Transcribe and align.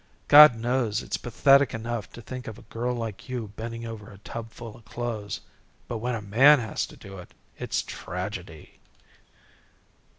God 0.27 0.55
knows 0.55 1.03
it's 1.03 1.15
pathetic 1.17 1.75
enough 1.75 2.11
to 2.13 2.23
think 2.23 2.47
of 2.47 2.57
a 2.57 2.63
girl 2.63 2.95
like 2.95 3.29
you 3.29 3.49
bending 3.55 3.85
over 3.85 4.09
a 4.09 4.17
tubful 4.17 4.75
of 4.77 4.83
clothes. 4.83 5.41
But 5.87 5.99
when 5.99 6.15
a 6.15 6.23
man 6.23 6.57
has 6.57 6.87
to 6.87 6.97
do 6.97 7.19
it, 7.19 7.35
it's 7.59 7.83
a 7.83 7.85
tragedy." 7.85 8.79